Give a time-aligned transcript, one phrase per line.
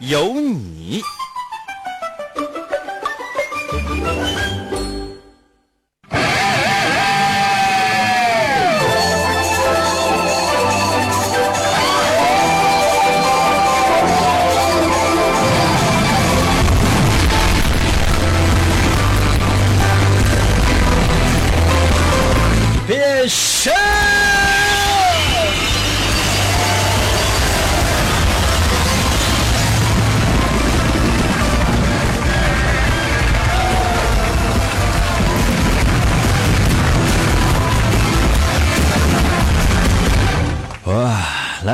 [0.00, 1.02] 有你。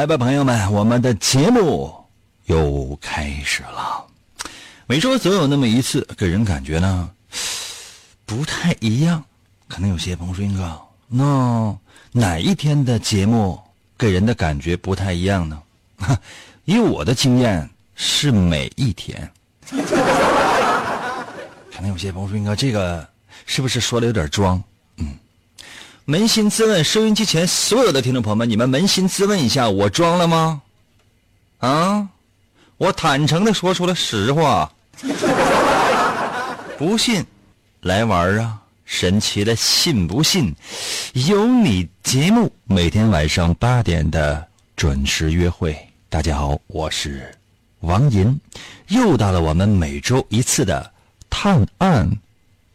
[0.06, 1.92] 吧，朋友们，我们的节目
[2.44, 4.06] 又开始了。
[4.86, 7.10] 每周总有那么一次，给人感觉呢
[8.24, 9.24] 不太一样。
[9.66, 11.76] 可能有些朋友说：“英哥，那
[12.12, 13.60] 哪一天的节目
[13.98, 15.60] 给人的感觉不太一样呢？”
[16.66, 19.28] 以我的经验是每一天。
[21.74, 23.08] 可能有些朋友说：“英哥，这个
[23.44, 24.62] 是不是说的有点装？”
[24.98, 25.16] 嗯，
[26.06, 30.62] 扪心自问，收音机前所有的听众朋友们，你们扪心自问一下，我装了吗？
[31.58, 32.08] 啊，
[32.76, 34.70] 我坦诚的说出了实话。
[36.78, 37.26] 不信，
[37.80, 38.62] 来玩啊！
[38.84, 40.54] 神奇的信不信？
[41.26, 45.76] 有你节目每天晚上八点的准时约会。
[46.08, 47.34] 大家好，我是
[47.80, 48.40] 王银，
[48.90, 50.88] 又到了我们每周一次的
[51.28, 52.08] 探案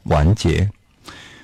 [0.04, 0.70] 环节。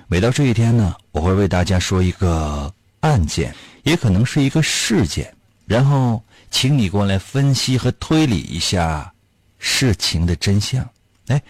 [0.10, 3.52] 每到这一天呢，我会为大家说一个案件，
[3.82, 5.34] 也可能是一个事件，
[5.66, 9.12] 然后请你过来分析和推理一下
[9.58, 10.88] 事情的真相。
[11.30, 11.42] 哎，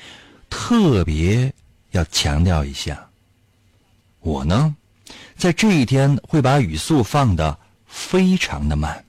[0.49, 1.53] 特别
[1.91, 3.05] 要强调一下。
[4.21, 4.73] 我呢，
[5.35, 9.03] 在这一天会把语速放的非常的慢，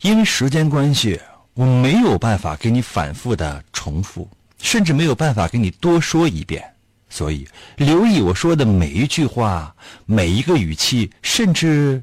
[0.00, 1.20] 因为时间关系，
[1.54, 6.69] 我没有办法给你反复的重复，甚至没有办法给你多说一遍，
[7.10, 9.76] 所以留意我说的每一句话、
[10.06, 12.02] 每一个语气，甚至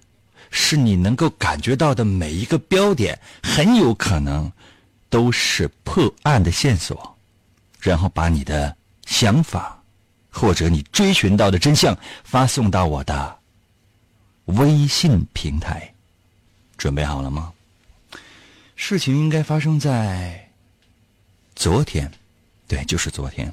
[0.51, 4.51] 是你能够感觉到的每一个标点，很有可能
[5.09, 7.17] 都是破案的线索，
[7.79, 8.75] 然后把你的
[9.07, 9.73] 想法。
[10.29, 13.39] 或者你追寻到的真相，发送到我的
[14.45, 15.91] 微信平台，
[16.77, 17.51] 准备好了吗？
[18.75, 20.47] 事情应该发生在
[21.55, 22.11] 昨天，
[22.67, 23.51] 对，就是昨天。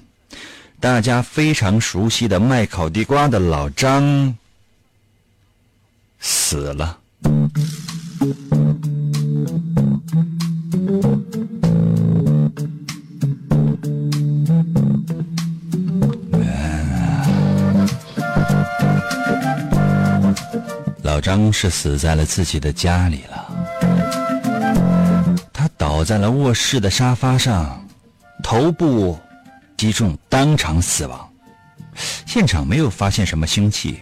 [0.84, 4.36] 大家非常熟悉的卖烤地瓜的老张
[6.18, 6.98] 死了。
[21.02, 23.46] 老张是死在了自己的家里了，
[25.50, 27.82] 他倒在了卧室的沙发上，
[28.42, 29.18] 头部
[29.76, 31.28] 击中，当场死亡。
[32.26, 34.00] 现场没有发现什么凶器，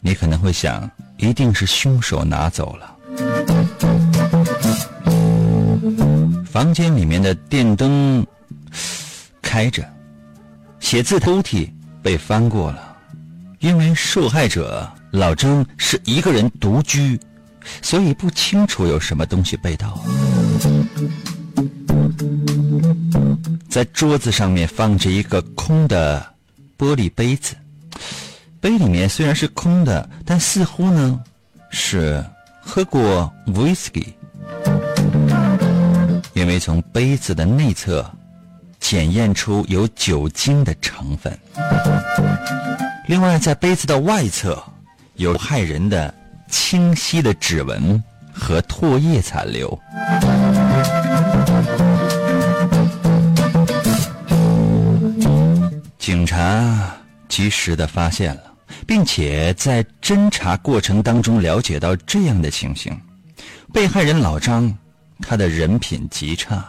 [0.00, 2.96] 你可能会想，一定是凶手拿走了。
[6.44, 8.24] 房间里面的电灯
[9.42, 9.84] 开着，
[10.78, 11.68] 写字抽屉
[12.02, 12.96] 被翻过了，
[13.58, 14.90] 因为受害者。
[15.10, 17.16] 老张是一个人独居，
[17.80, 20.04] 所以不清楚有什么东西被盗。
[23.68, 26.24] 在桌子上面放着一个空的
[26.78, 27.54] 玻璃杯子，
[28.60, 31.20] 杯里面虽然是空的，但似乎呢
[31.70, 32.24] 是
[32.60, 34.06] 喝过 whisky，
[36.34, 38.08] 因为从杯子的内侧
[38.78, 41.36] 检验出有酒精的成分。
[43.08, 44.62] 另外，在杯子的外侧。
[45.16, 46.12] 有害人的
[46.48, 48.02] 清晰的指纹
[48.32, 49.78] 和唾液残留。
[56.04, 56.94] 警察
[57.30, 58.42] 及时的发现了，
[58.86, 62.94] 并且在侦查过程当中了解到这样的情形：
[63.72, 64.70] 被害人老张，
[65.20, 66.62] 他的人品极差，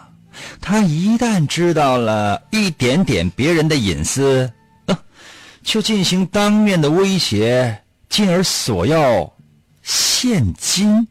[0.62, 4.50] 他一旦知道了一点点别人的隐私，
[5.64, 7.78] 就进行当面的威胁。
[8.08, 9.30] 进而索要
[9.84, 11.06] 现金，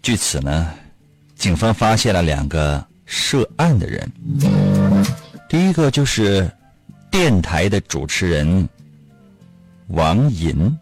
[0.00, 0.72] 据此呢，
[1.34, 4.06] 警方发现了两个涉案的人。
[5.48, 6.48] 第一个就是
[7.10, 8.68] 电台的主持人
[9.88, 10.78] 王银，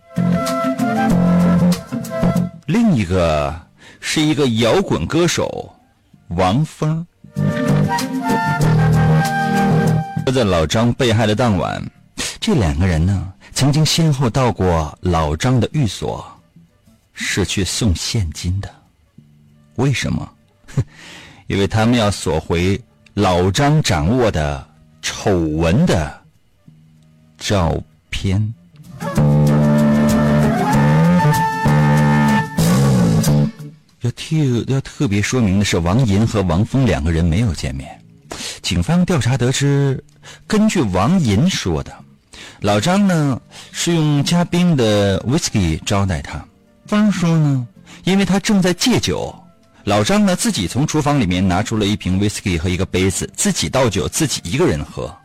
[2.67, 3.55] 另一个
[4.01, 5.73] 是一个摇滚歌手
[6.31, 7.07] 王峰。
[10.27, 11.81] 就在老张被害的当晚，
[12.41, 16.27] 这两个人呢，曾经先后到过老张的寓所，
[17.13, 18.69] 是去送现金的。
[19.77, 20.29] 为什么？
[21.47, 22.81] 因为他们要索回
[23.15, 24.67] 老张掌握的
[25.01, 26.13] 丑闻的
[27.39, 28.55] 照片。
[34.01, 34.37] 要特
[34.69, 38.01] 要特别说明的是，王银和王峰两个人没有见面。
[38.61, 40.03] 警方调查得知，
[40.47, 41.93] 根据王银说的，
[42.61, 43.41] 老张呢
[43.71, 46.45] 是用嘉宾的 whisky 招待他。
[46.87, 47.67] 峰说呢，
[48.05, 49.35] 因为他正在戒酒。
[49.87, 55.17] 老张呢，自己从厨房里面拿出了一瓶威士忌和一个杯子，自己倒酒，自己一个人喝。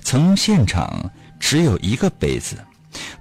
[0.00, 2.56] 从现场只有一个杯子，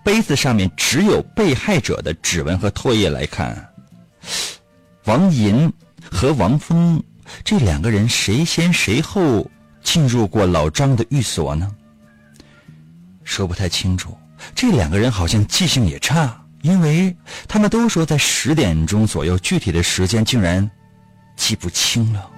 [0.02, 3.70] 杯子上面只有被害者的指纹和唾液来看，
[5.04, 5.70] 王银
[6.10, 7.04] 和王峰
[7.44, 9.46] 这两个人谁先谁后
[9.84, 11.70] 进入过老张的寓所呢？
[13.26, 14.18] 说不太清楚，
[14.56, 16.45] 这两个人好像记性也差。
[16.66, 17.16] 因为
[17.48, 20.68] 他们都说在十点钟左右，具体的时间竟然
[21.38, 22.32] 记不清了。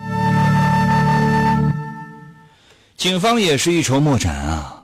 [2.98, 4.84] 警方也是一筹莫展啊，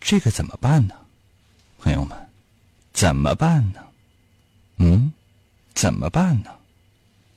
[0.00, 0.94] 这个怎么办呢？
[1.80, 2.16] 朋友们，
[2.92, 3.80] 怎么办呢？
[4.76, 5.12] 嗯，
[5.74, 6.50] 怎么办呢？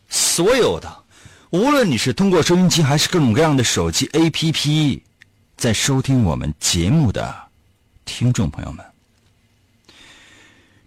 [0.09, 1.03] 所有的，
[1.49, 5.01] 无论你是通过收音机还是各种各样的手机 APP，
[5.55, 7.35] 在收听我们节目的
[8.05, 8.85] 听众朋友们。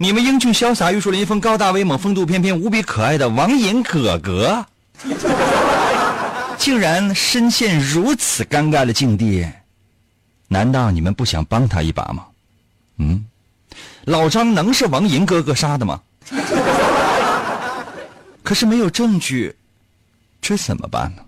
[0.02, 4.64] 你们英俊潇洒、玉树临风、高大威猛、风度翩翩、无比可爱的王银哥哥，
[6.56, 9.47] 竟然身陷如此尴尬的境地，
[10.49, 12.26] 难道你们不想帮他一把吗？
[12.97, 13.26] 嗯，
[14.05, 16.00] 老张能是王银哥哥杀的吗？
[18.43, 19.55] 可是没有证据，
[20.41, 21.23] 这怎么办呢？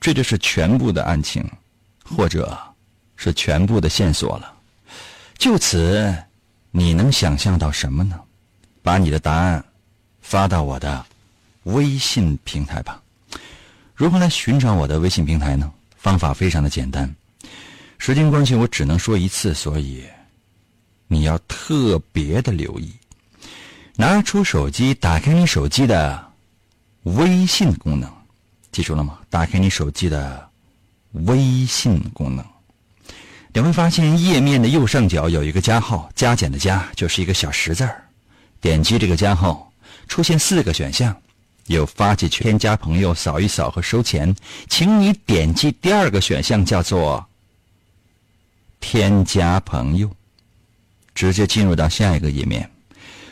[0.00, 1.46] 这就是全部的案情，
[2.02, 2.58] 或者
[3.14, 4.50] 是全部的线索了。
[5.36, 6.16] 就此。
[6.74, 8.18] 你能想象到什么呢？
[8.82, 9.64] 把你的答案
[10.22, 11.04] 发到我的
[11.64, 13.00] 微信平台吧。
[13.94, 15.70] 如何来寻找我的微信平台呢？
[15.96, 17.14] 方法非常的简单。
[17.98, 20.02] 时间关系，我只能说一次，所以
[21.06, 22.90] 你要特别的留意。
[23.94, 26.26] 拿出手机，打开你手机的
[27.02, 28.10] 微信功能，
[28.72, 29.20] 记住了吗？
[29.28, 30.48] 打开你手机的
[31.12, 32.44] 微信功能。
[33.54, 38.02] 你会发现页面的右上角有一个加号，加减的加就是一个小十字儿。
[38.62, 39.70] 点击这个加号，
[40.08, 41.14] 出现四个选项，
[41.66, 44.34] 有发起添加朋友、扫一扫和收钱。
[44.70, 47.22] 请你点击第二个选项，叫做
[48.80, 50.10] 添加朋友，
[51.14, 52.68] 直接进入到下一个页面。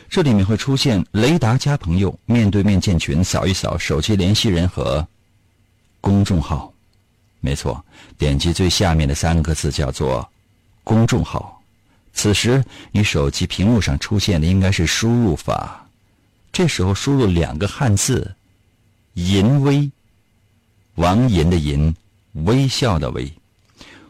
[0.07, 5.07] 这里面会出现雷达加朋友、面对面建群、扫一扫、手机联系人和
[5.99, 6.70] 公众号。
[7.41, 7.83] 没错，
[8.17, 10.29] 点击最下面的三个字叫做
[10.85, 11.61] “公众号”。
[12.13, 15.85] 此时你手机屏幕上出现的应该是输入法，
[16.51, 18.35] 这时候输入两个汉字
[19.15, 19.89] “淫威”，
[20.95, 21.93] 王淫的淫，
[22.33, 23.31] 微笑的微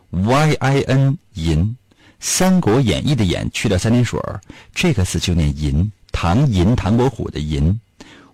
[0.10, 1.64] ，Y I N 淫，
[2.20, 4.20] 《三国演义》的演去掉三点水
[4.76, 5.90] 这个字就念淫。
[6.12, 7.80] 唐寅唐伯虎的寅，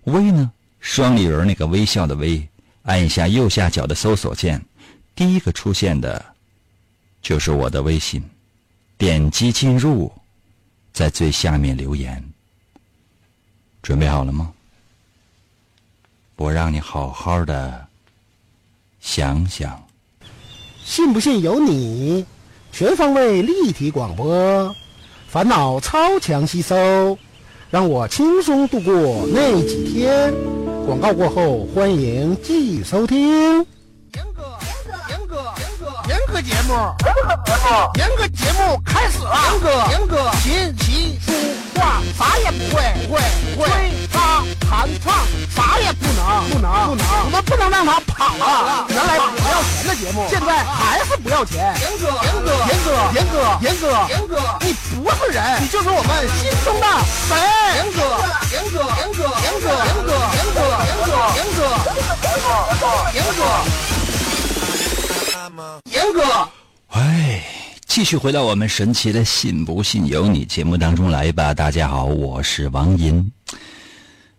[0.04, 0.50] 微呢，
[0.80, 2.48] 双立人那个微笑的微，
[2.82, 4.60] 按一下右下角的搜索键。
[5.18, 6.24] 第一个出现的，
[7.20, 8.22] 就是我的微信，
[8.96, 10.12] 点击进入，
[10.92, 12.22] 在最下面留言。
[13.82, 14.52] 准备好了吗？
[16.36, 17.84] 我让你好好的
[19.00, 19.84] 想想。
[20.84, 22.24] 信不信由你，
[22.70, 24.72] 全方位立体广播，
[25.26, 27.18] 烦恼超强吸收，
[27.72, 30.32] 让我轻松度过那几天。
[30.86, 33.66] 广告过后，欢迎继续收听。
[36.42, 36.74] 节目，
[37.96, 39.36] 严哥节目开始了。
[39.50, 41.32] 严哥，严哥，琴棋书
[41.74, 43.20] 画啥也不会，不会，
[43.56, 43.68] 不会。
[43.68, 43.72] 吹
[44.14, 45.12] 拉弹唱
[45.54, 47.04] 啥也不能，不能，不能。
[47.24, 48.86] 我们不能让他跑了。
[48.88, 51.74] 原来不要钱的节目，现在还是不要钱。
[51.80, 56.86] 严哥，严哥，严哥，严哥，严哥，严哥，你不是人，你就是我们心中的
[57.26, 57.36] 神。
[57.74, 57.98] 严哥，
[58.52, 60.62] 严哥，严哥，严哥，严哥，严哥，
[61.34, 61.66] 严哥，
[61.98, 62.06] 严
[62.78, 63.40] 哥，严哥，
[65.84, 66.20] 严哥。
[66.20, 66.48] 严哥，
[66.88, 67.44] 哎，
[67.86, 71.54] 继续回到我们神奇的“信不信由你”节目当中来吧。
[71.54, 73.30] 大家好，我是王银。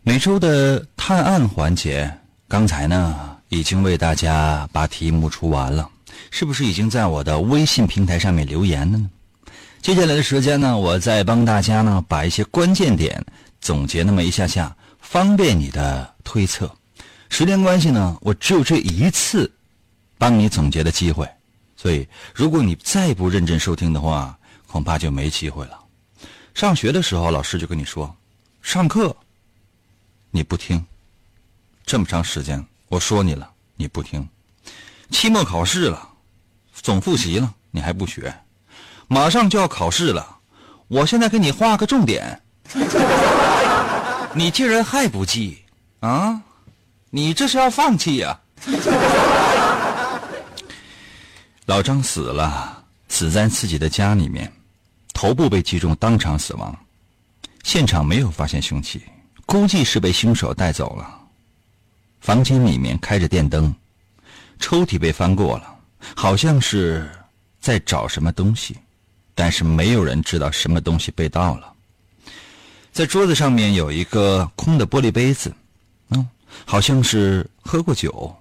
[0.02, 2.12] 每周的探案环节，
[2.48, 5.90] 刚才呢已经为大家把题目出完了，
[6.32, 9.10] 是不是已经在我的微信平台上面留言了呢？
[9.82, 13.24] 接下来的时间呢，我再帮大家呢把一些关键点
[13.62, 16.70] 总结那么一下下，方便你的推测。
[17.30, 19.50] 时间关系呢，我只有这一次
[20.20, 21.28] 帮你总结的机会，
[21.78, 25.80] 所以如果你再不认真收听的话，恐怕就没机会了。
[26.54, 28.14] 上学的时候，老师就跟你说，
[28.62, 29.16] 上课
[30.30, 30.86] 你不听，
[31.86, 34.28] 这么长时间我说你了，你不听。
[35.10, 36.10] 期末考试了，
[36.74, 38.32] 总复习了，你还不学。
[39.08, 40.38] 马上就要考试了，
[40.90, 42.42] 我现在给你画个重点，
[44.36, 45.64] 你竟然还不记
[46.02, 46.42] 啊？
[47.10, 48.40] 你这是要放弃呀？
[51.70, 54.52] 老张死了，死在自己的家里面，
[55.14, 56.76] 头部被击中，当场死亡。
[57.64, 59.04] 现场没有发现凶器，
[59.46, 61.20] 估计是被凶手带走了。
[62.22, 63.72] 房间里面开着电灯，
[64.58, 65.76] 抽屉被翻过了，
[66.16, 67.08] 好像是
[67.62, 68.76] 在找什么东西，
[69.36, 71.72] 但是没有人知道什么东西被盗了。
[72.92, 75.54] 在桌子上面有一个空的玻璃杯子，
[76.08, 76.28] 嗯。
[76.66, 78.36] 好像是喝过酒，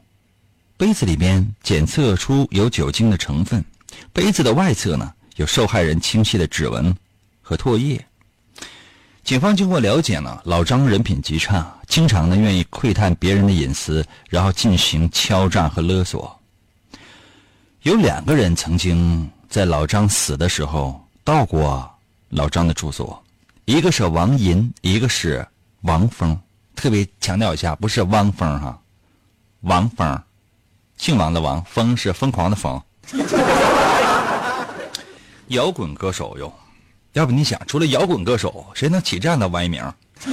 [0.78, 3.62] 杯子里面检测出有酒精的成分。
[4.12, 6.97] 杯子的外侧呢，有受害人清晰的指纹
[7.42, 8.02] 和唾液。
[9.25, 16.40] 警方经过了解呢，老张人品极差，经常呢愿意窥探别人的隐私，然后进行敲诈和勒索。
[17.82, 21.90] 有两个人曾经在老张死的时候到过
[22.28, 23.20] 老张的住所，
[23.64, 25.44] 一个是王银，一个是
[25.80, 26.38] 王峰。
[26.76, 28.80] 特别强调一下，不是汪峰哈，
[29.62, 30.23] 王峰，
[30.98, 32.80] 姓王的王，疯是疯狂的疯。
[35.48, 36.52] 摇滚歌手哟，
[37.14, 39.82] 要不你想，除了摇滚歌手，谁能起这样的歪名？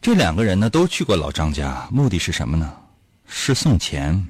[0.00, 2.72] 这两个人呢，都去过老张家，目的是什么呢？
[3.26, 4.24] 是送钱，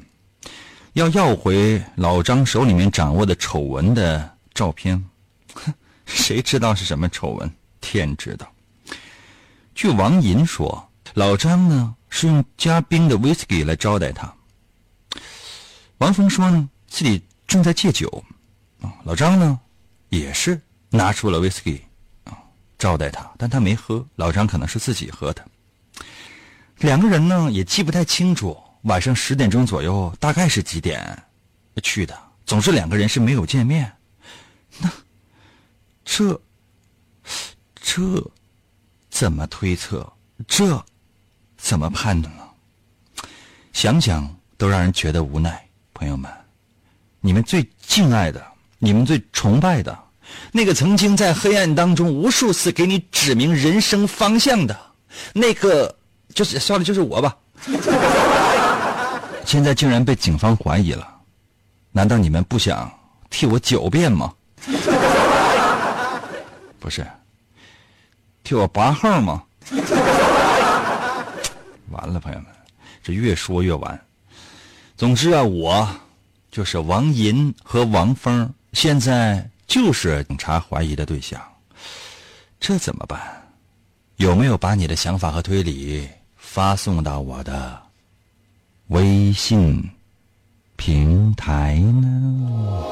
[0.94, 5.04] 要要回老张手里面掌握的丑闻的照片。
[5.54, 5.74] 哼，
[6.06, 7.50] 谁知道是什么丑闻？
[7.80, 8.46] 天知道。
[9.74, 14.30] 据王银说，老张呢是用加冰的威士忌来招待他。
[15.96, 18.22] 王峰说呢自己正在戒酒，
[18.82, 19.58] 啊，老张呢
[20.10, 21.82] 也是拿出了威士忌
[22.24, 22.36] 啊
[22.76, 25.42] 招待他，但他没喝，老张可能是自己喝的。
[26.76, 31.20] 两个人呢也记不太清楚晚上十点钟左右大概是几点
[31.82, 32.14] 去的，
[32.44, 33.90] 总之两个人是没有见面。
[34.78, 34.90] 那
[36.04, 36.38] 这
[37.80, 38.30] 这。
[39.10, 40.10] 怎么推测？
[40.48, 40.82] 这
[41.62, 42.42] 怎么判断呢？
[43.72, 44.28] 想想
[44.58, 45.64] 都让人觉得无奈。
[45.94, 46.28] 朋友们，
[47.20, 48.44] 你们最敬爱的、
[48.78, 49.96] 你们最崇拜的
[50.50, 54.76] 那个曾经在黑暗当中无数次给你指明人生方向的
[55.32, 55.94] 那个，
[56.34, 57.36] 就是算了就是我吧？
[59.46, 61.06] 现在竟然被警方怀疑了，
[61.92, 62.92] 难道你们不想
[63.30, 64.34] 替我狡辩吗？
[66.80, 67.06] 不是。
[68.42, 69.44] 替我拔号吗？
[71.92, 72.48] 完了，朋友们，
[73.02, 74.00] 这越说越完。
[74.96, 75.88] 总之啊，我
[76.50, 81.40] 就是王银和王峰，现在就是警察怀疑的对象。
[82.58, 83.20] 这怎么办？
[84.16, 87.82] 有没有把你的想法和推理发送到我的
[88.88, 89.82] 微信
[90.76, 92.84] 平台呢？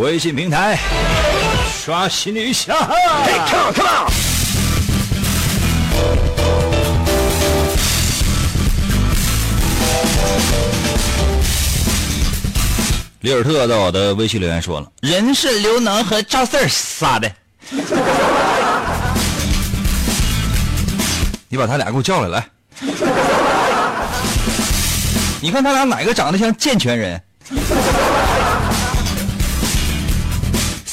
[0.02, 0.76] 微信平台
[1.80, 2.74] 刷新一下。
[13.20, 17.30] 里尔特在我的微信留言说了：“人是刘能和赵四儿杀的。
[21.48, 22.44] ”你把他俩给我叫来，来。
[25.40, 27.22] 你看他俩哪个长得像健全人？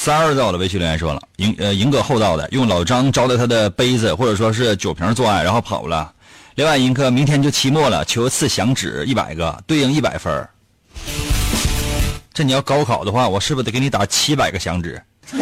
[0.02, 6.10] 三儿在我的微信留言说了：“赢呃赢哥厚道的，用老张招待他的杯子或者说是酒瓶做爱，然后跑了。
[6.54, 10.48] 另外，银哥明天就期末了，求赐响指一百个，对应一百分。
[12.32, 14.98] 这你要高考的话，我是不是得给你打七百个响指？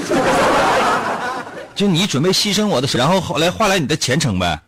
[1.76, 4.60] 就你准备牺牲我的，然后后来换来你的前程呗？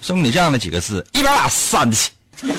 [0.00, 2.10] 送你这样的几个字，一百把扇子。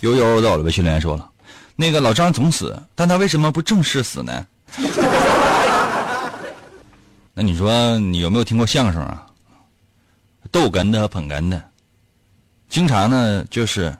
[0.00, 1.28] 悠悠在我的微信留言说了。”
[1.76, 4.46] 那个老张总死，但他为什么不正式死呢？
[7.34, 9.26] 那你说你有没有听过相声啊？
[10.50, 11.62] 逗哏的和捧哏的，
[12.70, 13.94] 经常呢就是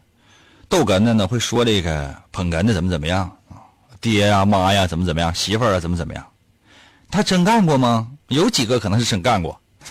[0.68, 3.61] 逗哏的呢会说这个捧哏的怎么怎么样啊，
[4.00, 6.26] 爹呀妈呀怎么怎么样，媳妇儿啊怎么怎么样。
[7.11, 8.09] 他真干过吗？
[8.28, 9.61] 有几个可能是真干过。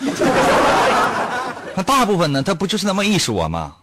[1.76, 3.76] 那大部分呢，他不就是那么一说吗？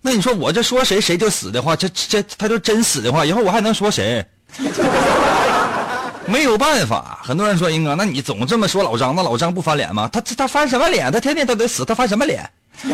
[0.00, 4.24] 那你说我这说谁谁就死的话，这这他就真死的话，以后我还能说谁？
[6.26, 7.18] 没有办法。
[7.22, 10.08] 很多人说英哥，那你总这么说老张，那老张不翻脸吗？
[10.12, 11.10] 他他翻什么脸？
[11.10, 12.48] 他天天都得死，他翻什么脸？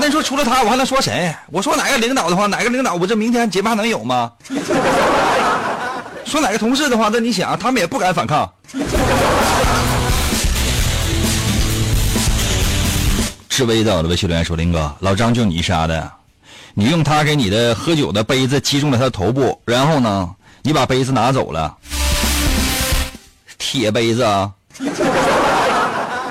[0.00, 1.34] 那你说除了他，我还能说谁？
[1.50, 4.32] 我说哪个领导的话，哪个领导我这明天节目还能有吗？
[6.24, 8.48] 说哪个同事的话，那你想，他们也不敢反抗。
[13.58, 16.08] 志威的微信留言说：“林哥，老张就你杀的，
[16.74, 20.30] 你用他给你的喝酒的杯子击中了他的头部，然后呢，
[20.62, 21.76] 你把杯子拿走了。
[23.58, 24.48] 铁杯子啊，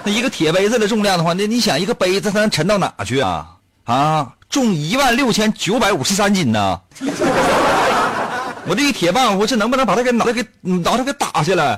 [0.06, 3.46] 那一个铁杯子的重量的话，那你想一个杯子它能沉到哪去啊？
[3.84, 6.80] 啊，重一万六千九百五十三斤呢。
[8.66, 11.78] 我这一铁棒，我这能不能把他给脑袋给脑袋给打下来？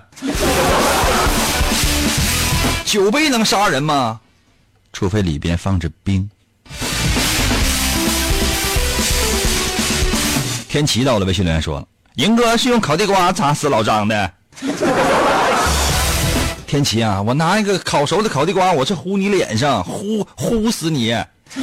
[2.85, 4.19] 酒杯能杀人吗？”
[4.91, 6.29] 除非里边放着冰。
[10.67, 14.31] 天奇到了，微信留言说：“赢哥是用烤地瓜砸死老张的。
[16.67, 21.15] ”天奇啊，我拿一个烤熟的烤地瓜，我这呼你脸上，呼呼死你！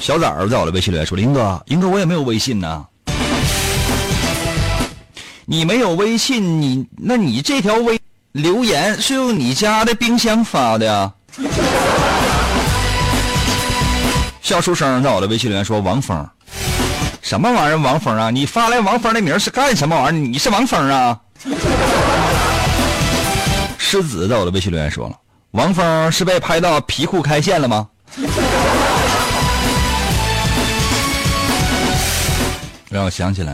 [0.00, 2.86] 小崽儿到了，微信留言说：“林哥，林哥我也没有微信呢。
[5.44, 8.00] 你没有微信，你那你这条微。”
[8.32, 11.12] 留言是用你家的冰箱发的呀？
[14.42, 16.26] 笑出声在我的微信留言说：“王峰，
[17.20, 17.78] 什么玩意儿？
[17.78, 18.30] 王峰啊？
[18.30, 20.20] 你发来王峰的名是干什么玩意儿？
[20.20, 21.18] 你是王峰啊？”
[23.78, 25.16] 狮子在我的微信留言说了
[25.52, 27.88] ：“王峰是被拍到皮裤开线了吗？”
[32.90, 33.52] 让我想起来，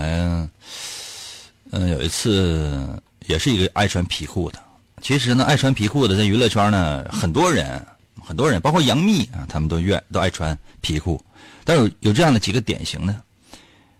[1.72, 2.88] 嗯，有一次
[3.26, 4.58] 也是一个爱穿皮裤的。
[5.02, 7.84] 其实呢，爱穿皮裤的在娱乐圈呢，很多人，
[8.22, 11.22] 很多人，包括杨幂啊，他们都愿都爱穿皮裤。
[11.62, 13.14] 但有有这样的几个典型的，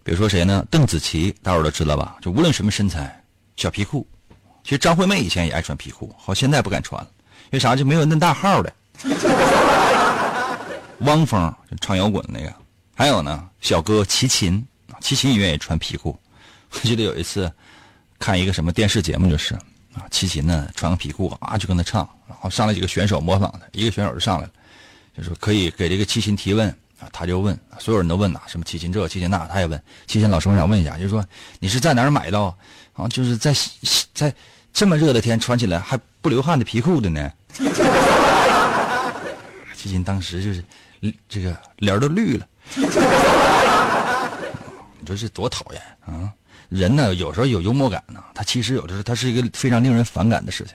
[0.03, 0.67] 比如说谁呢？
[0.71, 2.17] 邓紫棋，大伙都知道吧？
[2.23, 3.23] 就无论什么身材，
[3.57, 4.07] 小皮裤。
[4.63, 7.11] 其实张惠妹以前也爱穿皮裤，好现在不敢穿了，
[7.45, 7.77] 因为啥？
[7.77, 8.73] 就没有那大号的。
[11.01, 12.51] 汪峰唱摇滚那个，
[12.95, 14.65] 还有呢，小哥齐秦，
[15.01, 16.19] 齐秦也愿意穿皮裤。
[16.71, 17.53] 我记得有一次
[18.19, 19.55] 看一个什么电视节目，就是。
[19.95, 24.51] 啊，齐秦呢穿个皮裤啊，就跟他唱，然后上来几个选手模仿他，一个选手就上来了，
[25.17, 26.69] 就说可以给这个齐秦提问
[27.01, 31.25] 啊，他就问，所有人都问呐，什么齐秦这齐秦那，他也问，齐秦老师我想问一下，就是说
[31.61, 32.57] 你是在哪儿买到
[32.93, 33.55] 啊，就是在
[34.13, 34.35] 在
[34.73, 37.31] 这么热的天穿起来还不流汗的皮裤的呢？
[39.77, 40.65] 齐秦当时就是
[41.29, 42.47] 这个脸都绿了，
[44.99, 46.33] 你说这多讨厌啊！
[46.75, 50.75] 人呢，有时候有幽默感呢，他其实有的时候他是一个非常令人反感的事情。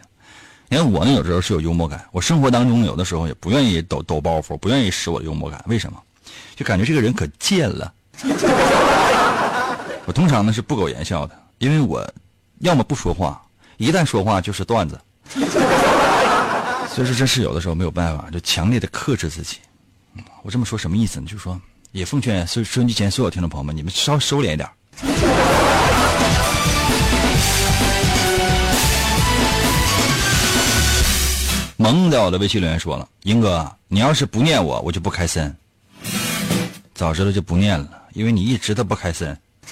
[0.70, 5.62] 你看我呢，有时候是有幽默感，我生活当中有的时候也不愿意抖抖包袱，不愿意使我的幽默感。
[5.68, 6.02] 为什么？
[6.56, 7.94] 就感觉这个人可贱了。
[10.06, 12.10] 我通常呢是不苟言笑的，因为我
[12.60, 13.42] 要么不说话，
[13.76, 14.98] 一旦说话就是段子。
[16.88, 19.58] 所以说这是有的时候没有办法，就强烈的克制自己。
[20.44, 21.26] 我这么说什么意思呢？
[21.26, 21.60] 就是说，
[21.92, 24.70] 也奉劝收收音机前所有听众朋友们，你们稍微收敛一点。
[31.78, 35.56] 萌在我的微信留言说了：“英哥，你要是不念我，我就不开森。
[36.94, 39.36] 早知道就不念了，因为你一直都不开森。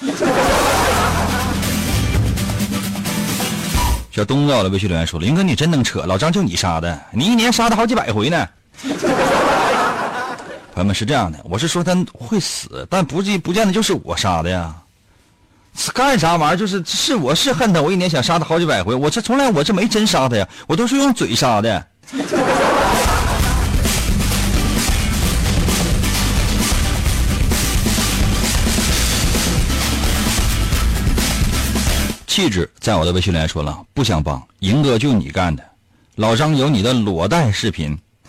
[4.10, 8.48] 小东在我的微信留言说了：“英哥，你真能扯，老张就你杀的，你一年杀他好几百回呢。
[10.74, 14.74] ”朋友们是这样的，我是说他会死，但不计不见得就是我杀的呀。
[15.94, 16.56] 干啥玩意儿？
[16.56, 21.86] 就是是我是恨他，我一年想杀他好几百回，我这从来我这没真杀他呀，我都是用嘴杀的。
[32.26, 35.64] 气质在我的微信里说了，不想帮，赢哥就你干的，
[36.16, 37.98] 老张有你的裸贷视频。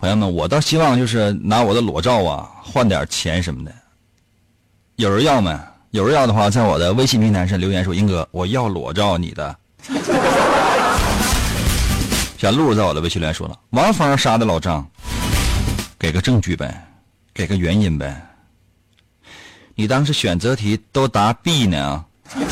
[0.00, 3.72] 朋友们，我倒希望就是拿我的裸照啊换点钱什么的。
[5.00, 5.64] 有人要吗？
[5.92, 9.56] 有人要的话，在我的微信平台上留言说：“英哥，我要裸照你的。”
[12.36, 14.86] 小鹿在我的微信里说了：“王芳杀的老张，
[15.98, 16.86] 给个证据呗，
[17.32, 18.14] 给个原因呗。”
[19.74, 22.04] 你当时选择题都答 B 呢？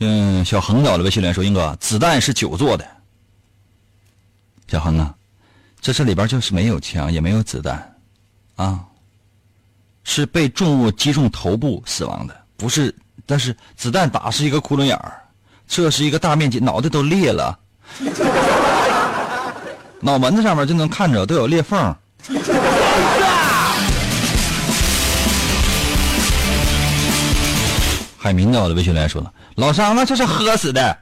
[0.00, 2.84] 嗯，小恒找了微信留言说：“英哥，子弹是酒做的。”
[4.66, 5.14] 小恒啊，
[5.80, 7.94] 这这里边就是没有枪，也没有子弹，
[8.56, 8.80] 啊，
[10.04, 12.94] 是被重物击中头部死亡的，不是。
[13.26, 15.22] 但是子弹打是一个窟窿眼儿，
[15.66, 17.58] 这是一个大面积，脑袋都裂了，
[20.00, 21.94] 脑门子上面就能看着都有裂缝。
[28.16, 30.98] 海明在我的微信来说了：“老张那这是喝死的。”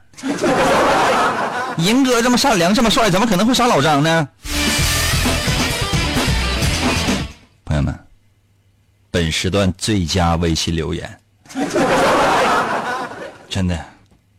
[1.77, 4.27] 银哥这么善良这么帅，怎么可能会杀老张呢？
[7.65, 7.97] 朋友们，
[9.11, 11.19] 本时段最佳微信留言，
[13.49, 13.77] 真的，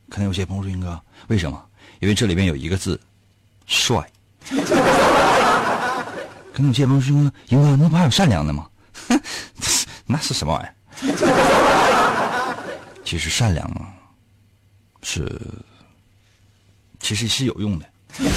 [0.09, 1.63] 可能有些朋友说：“银哥，为什么？
[2.01, 3.01] 因为这里面有一个字，
[3.67, 3.99] 帅。”
[6.53, 7.15] 可能有些朋友说
[7.51, 8.67] ：“银哥，那不还有善良的吗？”
[10.07, 10.75] 那是什么玩意儿？
[13.05, 13.93] 其实善良啊，
[15.03, 15.41] 是，
[17.09, 17.87] 其实是有用的。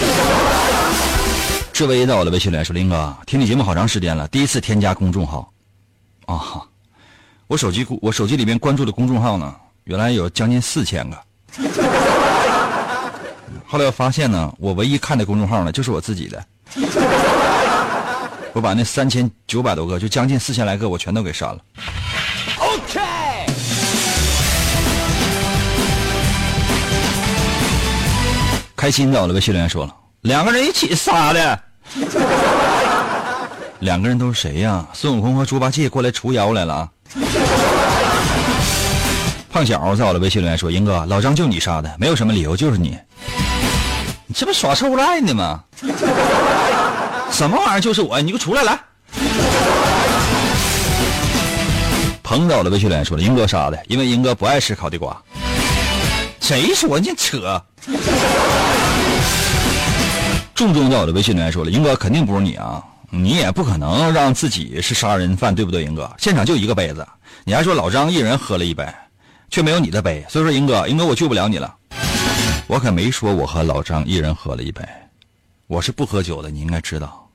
[1.74, 5.52] 志伟到了微信来说：“林哥，听你节目好长时间了，第一次添加公众号，
[6.26, 6.64] 啊，
[7.48, 9.54] 我手机我手机里面关注的公众号呢，
[9.84, 11.22] 原来有将近四千个。
[13.68, 16.42] 后来我发现呢，我唯一看的公众号呢，就是我自己的。
[18.54, 21.60] 我把那三千九百多个，就将近四千来个，我全都给删了。
[28.82, 31.60] 开心的，我的微信留言说了，两个人一起杀的，
[33.78, 34.84] 两个人都是谁呀？
[34.92, 36.90] 孙悟空和猪八戒过来除妖来了啊。
[39.52, 42.98] 胖小在我的微信留言说：“英哥，老张就你杀的，没有什么理由，就是你，
[44.26, 45.64] 你这不耍臭赖呢吗？
[47.32, 48.20] 什么玩意儿就是我？
[48.20, 48.80] 你给我出来来！”
[52.24, 55.16] 彭在我的微信留言说了：“英哥杀的，因为英哥不爱吃烤地瓜。”
[56.42, 57.64] 谁说你扯？
[60.62, 66.08] 重重在我的微信里面说了，英哥肯定不是你啊，你也不可能让自己是杀人犯，对不对，英哥？
[66.20, 67.04] 现场就一个杯子，
[67.44, 68.88] 你还说老张一人喝了一杯，
[69.50, 71.76] 却没有你的杯，所以说英哥，英哥我救不了你了。
[72.68, 74.84] 我可没说我和老张一人喝了一杯，
[75.66, 77.28] 我是不喝酒的，你应该知道。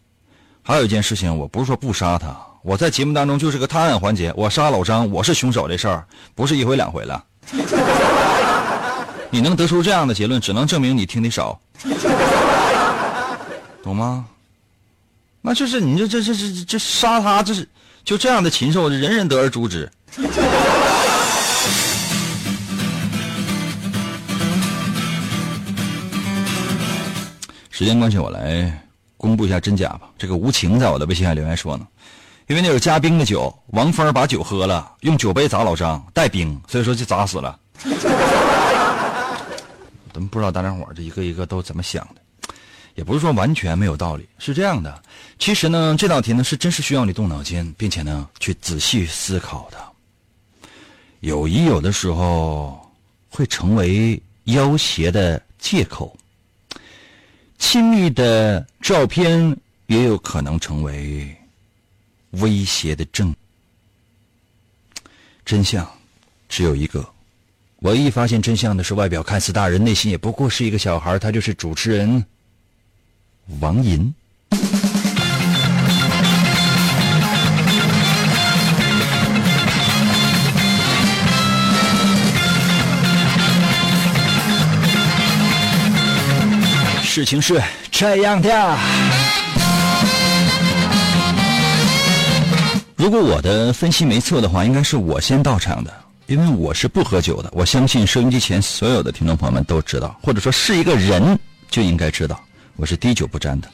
[0.63, 2.29] 还有一件事情，我不是说不杀他，
[2.63, 7.25] 我在节目当中就是个探案环节，我杀老张，我是凶手这事儿不是一回两回了。
[9.31, 11.61] 你能得出这样的结论，只能证明你听的少。
[13.87, 14.27] 懂吗？
[15.41, 17.69] 那就是你这这这这这杀他，这是
[18.05, 19.89] 就这样的禽兽，人人得而诛之。
[27.71, 30.09] 时间关系，我来公布一下真假吧。
[30.19, 31.87] 这个无情在我的微信上留言说呢，
[32.49, 37.57] 因为那是加冰的酒，王峰把酒喝了，用酒杯砸老张，带冰，所以说就砸死了。
[40.13, 42.26] 咱们不知道大家伙这一个一个都怎么想的。
[42.97, 45.03] 也不是说完全没有道理，是这样的。
[45.39, 49.79] 其实呢，这道题呢是真是需要你动脑筋，并且呢去仔细思考的。
[51.21, 52.91] 友谊有的时候
[53.29, 56.17] 会成为要挟的借口，
[57.59, 59.55] 亲密的照片
[59.89, 61.37] 也有可能成为
[62.31, 63.35] 威胁的证。
[65.45, 65.87] 真相
[66.49, 67.07] 只有一个，
[67.81, 71.19] 唯一发现真相的是外表看似大人，内心也不过是一个小孩。
[71.19, 72.25] 他就是主持人。
[73.61, 74.13] 王银，
[87.03, 88.77] 事情是这样的。
[92.97, 95.95] 如果我的分析没错的话，应该是我先到场的，
[96.27, 97.51] 因为我是不喝酒的。
[97.55, 101.39] 我相信收音机前所有的听众朋友们都知道，或者说是一个人
[101.71, 102.41] 就应该知道。
[102.77, 103.69] 我是滴酒不沾的，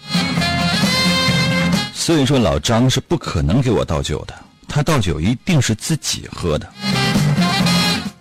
[1.92, 4.34] 所以说老张是不可能给我倒酒的，
[4.68, 6.72] 他倒酒一定是自己喝的。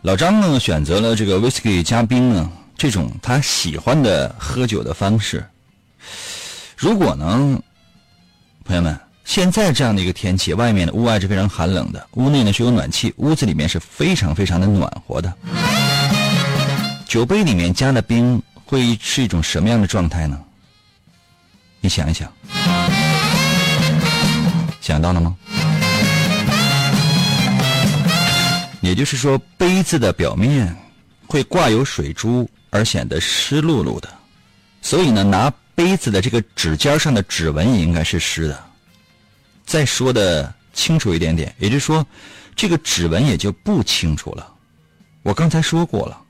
[0.02, 5.46] 老张呢选择了这个 whisky 加冰呢这种他喜欢的喝酒的方式。
[6.76, 7.62] 如果呢，
[8.65, 15.32] 朋友们，现在这样的一个天气，外面的屋外是非常寒冷的，屋内呢是有暖气，屋子里面是非常非常的暖和的。
[17.08, 20.39] 酒杯里面加了冰会是一种什么样的状态呢？
[21.84, 22.32] 你想一想，
[24.80, 25.36] 想到了吗？
[28.82, 30.76] 也就是说，杯子的表面
[31.26, 34.08] 会挂有水珠，而显得湿漉漉的。
[34.84, 38.63] 所以呢，拿杯子的这个指尖上的指纹也应该是湿的。
[39.65, 42.06] 再说的清楚一点点，也就是说，
[42.56, 44.48] 这个指纹也就不清楚了。
[45.24, 46.21] 我刚才说过了，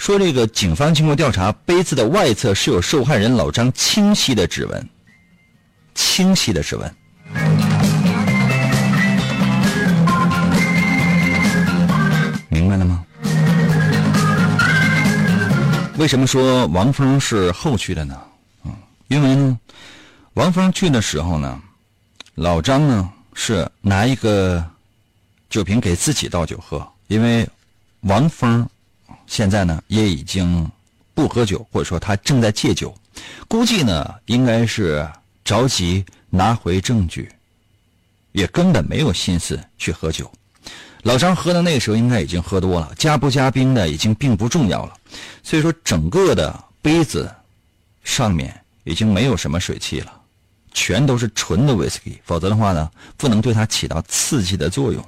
[0.00, 4.88] 说这个警方经过调查，杯子的外侧是有受害人老张清晰的指纹，
[5.94, 6.90] 清晰的指纹。
[12.48, 13.04] 明白了吗？
[15.98, 18.18] 为什么说王峰是后去的呢？
[18.64, 18.72] 嗯，
[19.08, 19.58] 因为呢，
[20.32, 21.60] 王峰去的时候呢，
[22.36, 24.64] 老张呢是拿一个
[25.50, 27.46] 酒瓶给自己倒酒喝，因为。
[28.04, 28.66] 王峰
[29.30, 30.68] 现在呢也已经
[31.14, 32.92] 不喝酒，或者说他正在戒酒，
[33.46, 35.08] 估计呢应该是
[35.44, 37.30] 着急拿回证据，
[38.32, 40.28] 也根本没有心思去喝酒。
[41.02, 44.94] 老张喝的那个时候应该已经喝多了，加不加冰的已经并不重要了，
[45.44, 47.32] 所以说整个的杯子
[48.02, 50.12] 上面已经没有什么水汽了，
[50.74, 55.02] 全都是纯的威士忌，否则的话呢不能对它起到刺激的作用。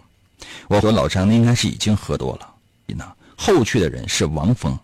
[0.69, 2.49] 我和老张应该是已经喝多了。
[3.45, 4.79] 后去的人是王峰，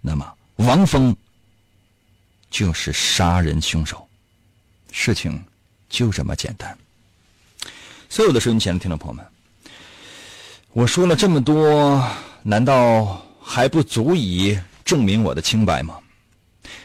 [0.00, 1.14] 那么王峰
[2.48, 4.06] 就是杀人凶手，
[4.92, 5.42] 事情
[5.88, 6.78] 就这么简单。
[8.08, 9.26] 所有的收音机前的听众朋友们，
[10.72, 12.00] 我说了这么多，
[12.44, 15.98] 难道还不足以证明我的清白吗？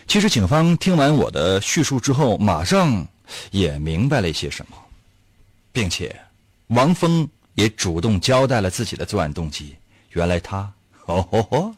[0.07, 3.07] 其实警方听完我的叙述之后，马上
[3.51, 4.77] 也明白了一些什么，
[5.71, 6.19] 并且
[6.69, 9.75] 王峰也主动交代了自己的作案动机。
[10.09, 10.73] 原来他。
[11.05, 11.71] 哦吼吼！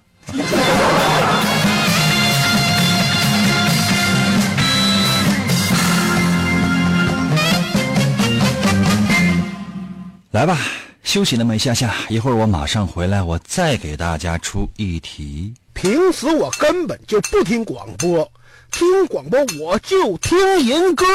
[10.32, 10.58] 来吧，
[11.04, 15.54] 休息那么一下下，一会儿我马上回来，我再给大家出一题。
[15.74, 18.32] 平时我根本就不听广播，
[18.72, 21.06] 听广播我就听人歌，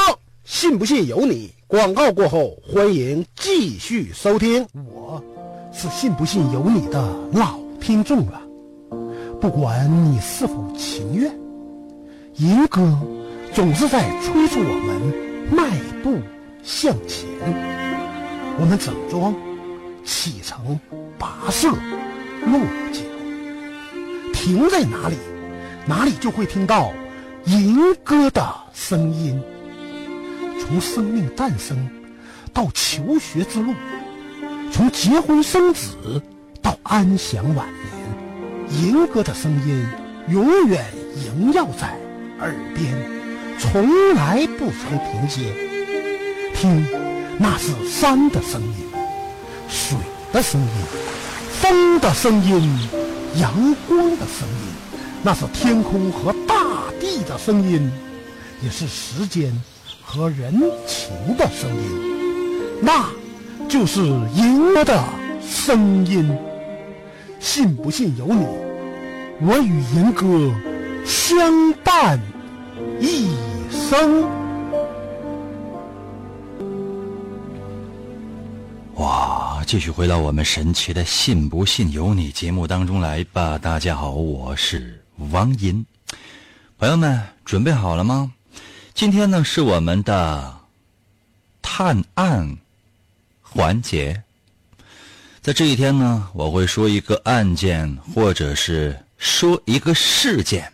[0.45, 1.51] 信不信由你。
[1.67, 4.67] 广告过后，欢迎继续收听。
[4.73, 5.23] 我
[5.73, 7.01] 是信不信由你的
[7.33, 7.59] 老。
[7.83, 8.41] 听众了，
[9.41, 11.37] 不管你是否情愿，
[12.37, 12.97] 银歌
[13.53, 15.03] 总是在催促我们
[15.51, 15.69] 迈
[16.01, 16.21] 步
[16.63, 17.29] 向前。
[18.61, 19.35] 我们整装
[20.05, 20.79] 启程，
[21.19, 22.61] 跋涉落
[22.93, 23.01] 脚，
[24.33, 25.17] 停在哪里，
[25.85, 26.93] 哪里就会听到
[27.47, 29.43] 银歌的声音。
[30.61, 31.77] 从生命诞生
[32.53, 33.75] 到求学之路，
[34.71, 36.23] 从结婚生子。
[36.63, 37.67] 到安享晚
[38.71, 39.85] 年，银哥的声音
[40.29, 40.85] 永远
[41.17, 41.99] 萦绕在
[42.39, 42.95] 耳边，
[43.59, 45.53] 从来不曾停歇。
[46.55, 46.87] 听，
[47.39, 48.75] 那是山的声音，
[49.69, 49.99] 水
[50.33, 50.69] 的声音，
[51.61, 52.79] 风的声音，
[53.37, 53.53] 阳
[53.89, 56.55] 光的声音，那是天空和大
[57.01, 57.91] 地的声音，
[58.63, 59.53] 也是时间
[60.01, 60.53] 和人
[60.87, 62.81] 情的声音。
[62.81, 63.07] 那，
[63.69, 64.01] 就是
[64.35, 65.03] 银哥的
[65.45, 66.39] 声音。
[67.43, 68.47] 信不信由你，
[69.45, 70.25] 我与银哥
[71.05, 72.17] 相伴
[73.01, 73.29] 一
[73.69, 74.23] 生。
[78.95, 79.61] 哇！
[79.67, 83.59] 继续回到我们神奇的“信不信由你”节目当中来吧。
[83.59, 85.03] 大家好，我是
[85.33, 85.85] 王银，
[86.79, 88.31] 朋友们准备好了吗？
[88.95, 90.61] 今天呢是我们的
[91.61, 92.57] 探案
[93.41, 94.23] 环节。
[95.43, 100.73] 在这一天呢，我会说一个案件，或者是说一个事件，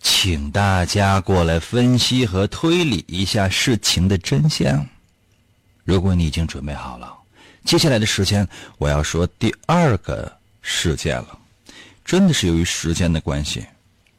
[0.00, 4.86] 请大家过来分析和推理一下事情的真相。
[5.84, 7.14] 如果你已经准备好了，
[7.66, 11.38] 接下来的时间我要说第二个事件了。
[12.06, 13.66] 真的是由于时间的关系，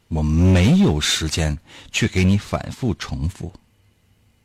[0.06, 1.58] 我没有时间
[1.90, 3.52] 去给你反复重复。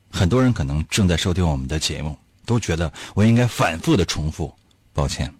[0.09, 4.51] 很多人可能正在收听我们的节目，都觉得我应该反复的重复。
[4.93, 5.33] 抱歉，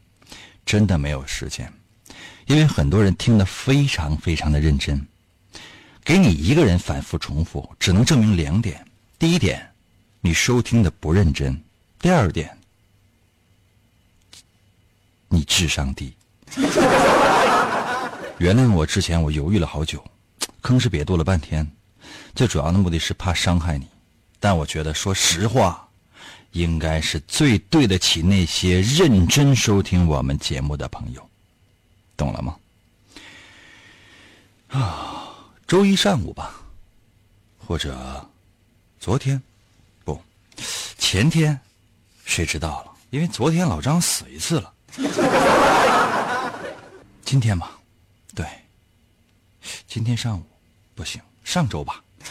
[0.66, 1.72] 真的没有时间，
[2.46, 5.06] 因为很多人听得非常非常的认真。
[6.04, 8.84] 给你一个人反复重复，只能证明两点：
[9.20, 9.72] 第一点，
[10.22, 11.54] 你收听的不认真；
[12.00, 12.58] 第二点，
[15.28, 16.14] 你智商低。
[18.40, 20.04] 原谅我之前我犹豫了好久，
[20.64, 21.72] 吭哧瘪肚了半天，
[22.34, 23.88] 最主要的目的是怕伤害你，
[24.40, 25.88] 但我觉得说实话。
[26.52, 31.30] 应该是最对得起那些认真收听我们节目的朋友，
[32.18, 32.58] 懂了吗？
[34.70, 35.34] 啊，
[35.68, 36.54] 周一上午吧，
[37.58, 38.30] 或者
[39.00, 39.42] 昨天，
[40.04, 40.22] 不，
[40.98, 41.60] 前天，
[42.26, 42.92] 谁知道了？
[43.12, 44.74] 因为昨天老张死一次了。
[47.24, 47.80] 今天吧，
[48.36, 48.46] 对，
[49.88, 50.44] 今天上午
[50.96, 52.04] 不行，上周吧。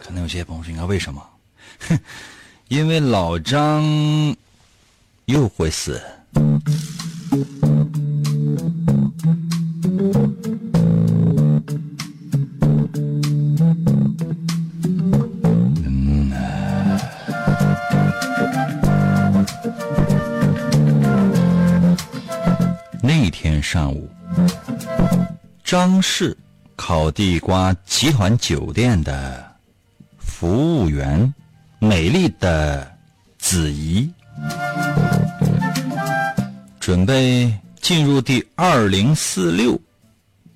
[0.00, 1.26] 可能有些朋友说：“应该为什么？”
[1.80, 1.98] 哼，
[2.68, 3.82] 因为老张
[5.26, 6.00] 又会死。
[23.04, 24.08] 那天上午，
[25.64, 26.36] 张氏
[26.76, 29.44] 烤地瓜集团酒店的
[30.18, 31.32] 服务员，
[31.84, 32.96] 美丽的
[33.40, 34.08] 子怡，
[36.78, 39.76] 准备进入第二零四六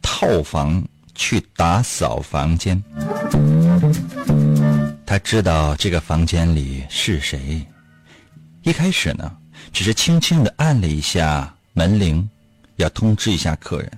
[0.00, 0.80] 套房
[1.16, 2.80] 去打扫房间。
[5.04, 7.60] 他知道这个房间里是谁，
[8.62, 9.36] 一开始呢，
[9.72, 12.30] 只是轻轻的按了一下门铃。
[12.76, 13.90] 要通知一下客人，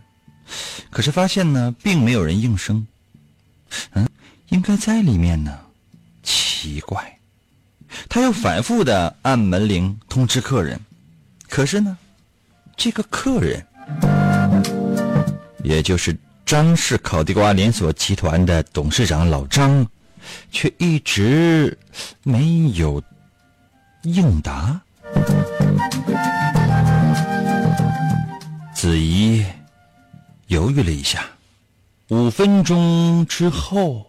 [0.88, 2.86] 可是发现呢，并没有人应声。
[3.92, 4.08] 嗯，
[4.48, 5.58] 应该在里面呢。
[6.22, 7.17] 奇怪，
[8.06, 10.78] 他又反复的按门铃通知客人，
[11.48, 11.96] 可是呢，
[12.76, 13.66] 这个客人，
[15.64, 19.87] 也就是张氏烤地瓜连锁集团的董事长老张，
[20.50, 21.76] 却一直
[22.22, 23.02] 没有
[24.02, 24.80] 应答。
[28.74, 29.44] 子怡
[30.46, 31.26] 犹豫了一下，
[32.08, 34.06] 五分钟之后，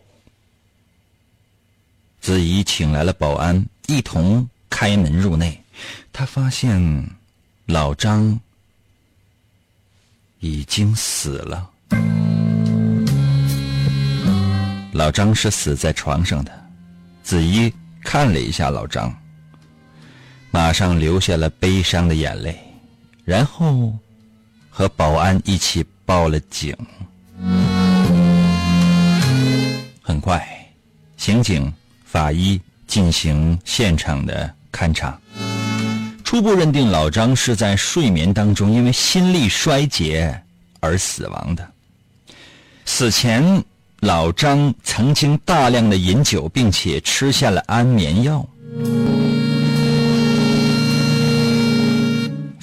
[2.21, 5.59] 子怡请来了保安，一同开门入内。
[6.13, 7.09] 他发现
[7.65, 8.39] 老张
[10.39, 11.69] 已经死了。
[14.93, 16.51] 老张是死在床上的。
[17.23, 17.73] 子怡
[18.03, 19.11] 看了一下老张，
[20.51, 22.57] 马上流下了悲伤的眼泪，
[23.25, 23.91] 然后。
[24.71, 26.73] 和保安一起报了警。
[30.01, 30.47] 很快，
[31.17, 31.73] 刑警、
[32.05, 35.15] 法医进行现场的勘查，
[36.23, 40.41] 初步认定老张是在睡眠当中因为心力衰竭
[40.79, 41.71] 而死亡的。
[42.85, 43.63] 死前，
[43.99, 48.43] 老张曾经大量的饮酒，并且吃下了安眠药。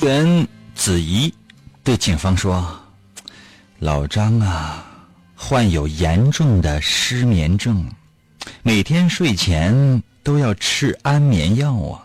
[0.03, 1.33] 原子怡。
[1.85, 2.77] 对警方说
[3.79, 4.85] ：“老张啊，
[5.37, 7.89] 患有严重的失眠症，
[8.65, 12.03] 每天睡前都要吃安眠药啊。”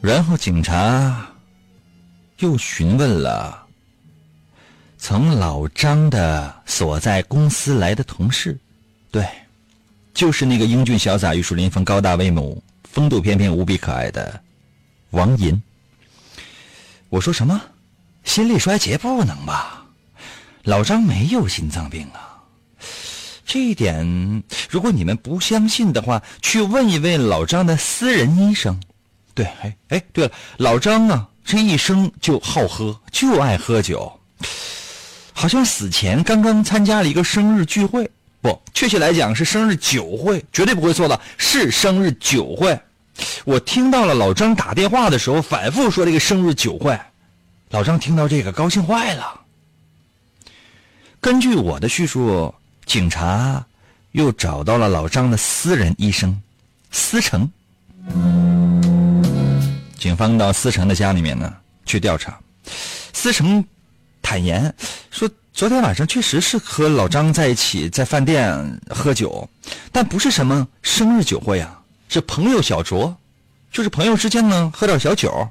[0.00, 1.28] 然后警察
[2.38, 3.66] 又询问了
[4.96, 8.58] 从老张的所在公司来的同事，
[9.10, 9.28] 对，
[10.14, 14.42] 就是那个英俊潇洒、玉树临风、高大威猛、风度翩翩、无比可爱的
[15.10, 15.62] 王银。
[17.10, 17.60] 我说什么？
[18.24, 19.84] 心力衰竭不能吧？
[20.62, 22.31] 老张没有心脏病啊！
[23.44, 28.80] 这一点，如果你们不相信的话，去问一问老张的私人医生。
[29.34, 34.12] 对，哎哎，对了，老张啊，这一生就好喝，就爱喝酒，
[35.32, 42.78] 好像死前刚刚参加了一个生日聚会，不，确切来讲是生日酒会，绝对不会错的，是生日酒会。
[43.44, 46.98] 我听到了老张打电话的时候反复说这个生日酒会，
[47.70, 49.40] 老张听到这个高兴坏了。
[51.20, 52.54] 根据我的叙述，
[52.92, 53.64] 警察
[54.10, 56.42] 又找到了老张的私人医生
[56.90, 57.50] 思成。
[59.98, 61.54] 警方到思成的家里面呢
[61.86, 62.38] 去调查，
[63.14, 63.64] 思成
[64.20, 64.70] 坦言
[65.10, 69.48] 说，昨天晚上确实是和老张在一起在饭店喝酒，
[69.90, 71.80] 但不是什么生日酒会啊。
[72.10, 73.14] 是朋友小酌，
[73.72, 75.48] 就是朋友之间呢喝点小酒，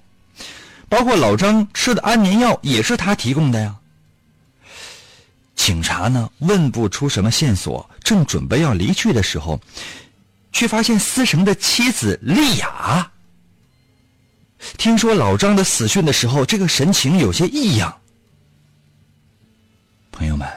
[0.87, 3.75] 包括老张吃的安眠药也是他提供的呀。
[5.61, 9.61] 警察呢问不出什么线索，正准备要离去的时候，
[10.51, 13.11] 却发现思成的妻子丽雅，
[14.75, 17.95] 听说老张的死讯的时候，这个神情有些异样。
[20.11, 20.49] 朋友们，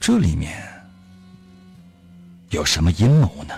[0.00, 0.60] 这里面
[2.48, 3.54] 有什么阴谋呢？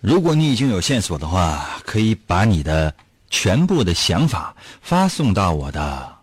[0.00, 2.94] 如果你已经有线索的话，可以把你的
[3.30, 6.16] 全部的想法发送到我的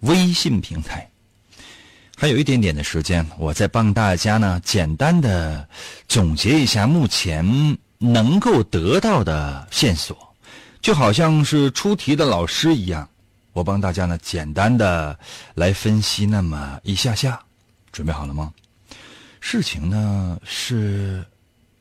[0.00, 1.08] 微信平台。
[2.16, 5.66] 还有一点点的时间，我再帮大家呢简单的
[6.08, 10.16] 总结一下目前能够得到的线索，
[10.82, 13.08] 就好像是出题的老师一样，
[13.52, 15.16] 我帮大家呢简单的
[15.54, 17.40] 来分析那么一下下。
[17.92, 18.52] 准备好了吗？
[19.40, 21.24] 事情呢是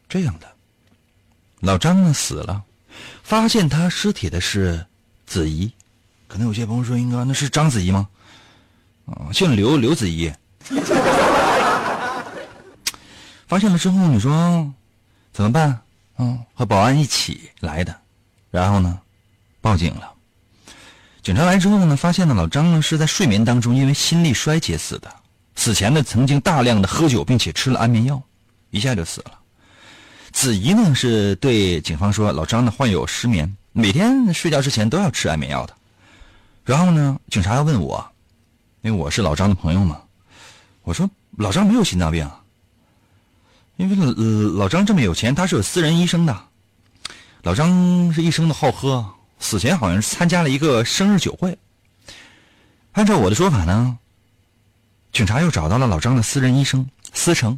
[0.08, 0.48] 这样的，
[1.60, 2.64] 老张呢死了，
[3.24, 4.86] 发现他尸体的是
[5.26, 5.72] 子怡。
[6.28, 8.08] 可能有些朋友说：“英哥，那是章子怡吗？”
[9.08, 10.32] 啊，姓刘，刘子怡。
[13.48, 14.74] 发现了之后，你说
[15.32, 15.80] 怎么办？
[16.18, 17.96] 嗯，和保安一起来的，
[18.52, 19.00] 然后呢，
[19.62, 20.12] 报警了。
[21.24, 25.14] 警察来之后呢，发现呢老张呢是在睡眠当中因为心力衰竭死的。
[25.56, 28.22] 死前呢曾经大量的喝酒，并且吃了安眠药，
[28.70, 29.32] 一下就死了。
[30.38, 35.76] 子怡呢是对警方说，老张呢患有失眠，每天睡觉之前都要吃安眠药的。
[36.64, 38.08] 然后呢，警察要问我，
[38.82, 40.00] 因为我是老张的朋友嘛，
[40.84, 42.30] 我说老张没有心脏病。
[43.78, 44.12] 因为老
[44.66, 46.40] 老张这么有钱，他是有私人医生的。
[47.42, 49.04] 老张是一生的好喝，
[49.40, 51.58] 死前好像是参加了一个生日酒会。
[52.92, 53.98] 按照我的说法呢，
[55.12, 57.58] 警察又找到了老张的私人医生思成，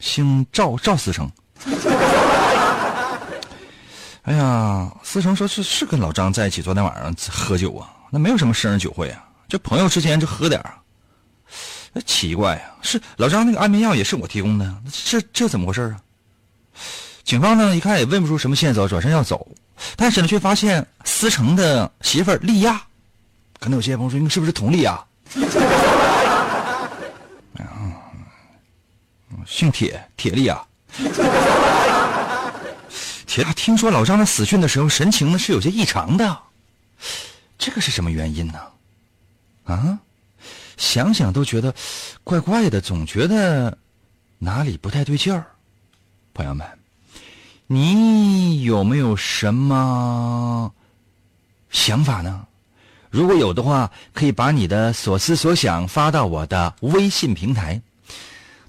[0.00, 1.30] 姓赵，赵思成。
[4.22, 10.74] 哎呀，思成说是是跟老张在一起，昨天晚上喝酒啊，那没有什么生日酒会啊，就朋友之间就喝点儿。
[11.92, 14.74] 那奇怪呀，是老张那个安眠药也是我提供的，
[15.06, 15.96] 这这怎么回事啊？
[17.24, 19.48] 警方呢一看也问不出什么线索，转身要走，
[19.96, 22.80] 但是呢却发现思成的媳妇儿丽亚，
[23.58, 25.02] 可能有些朋友说你是不是佟丽娅？
[29.46, 30.66] 姓铁，铁力啊。
[33.26, 36.38] 铁，听说老张在死讯的时候神情呢是有些异常的，
[37.58, 38.58] 这个是什么原因呢？
[39.64, 39.98] 啊？
[40.76, 41.74] 想想都觉得
[42.24, 43.76] 怪怪的，总觉得
[44.38, 45.46] 哪里不太对劲儿。
[46.32, 46.66] 朋友们，
[47.66, 50.72] 你有没有什么
[51.70, 52.46] 想法呢？
[53.10, 57.82] 如果有的话，可以把你的所思所想发到我的微信平台。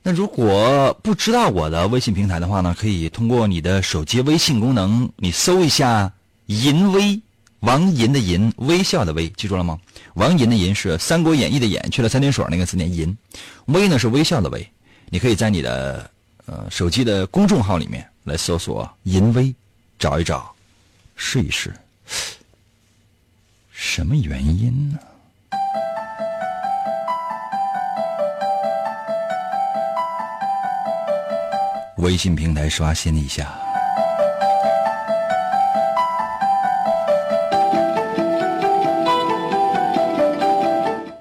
[0.04, 6.12] 那如果不知道我的微信平台的话呢，可以通过你的手机微信功能，你搜一下
[6.48, 7.22] “淫威”。
[7.62, 9.80] 王银的银，微笑的微，记住了吗？
[10.16, 13.16] 王银的银是《三国演义》的演，去了三点水那个字念银，
[13.66, 14.68] 微呢是微笑的微。
[15.12, 16.10] 你可以在你的
[16.48, 19.54] 呃手机的公众号里面来搜索“银微”，
[20.00, 20.52] 找一找，
[21.16, 21.72] 试一试。
[23.72, 24.98] 什么原因呢？
[32.02, 33.48] 微信平台刷新一下。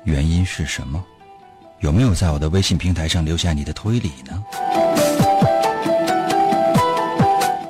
[0.04, 1.04] 原因是什么？
[1.80, 4.42] 有没有在我的微信平台上留下你的推理呢？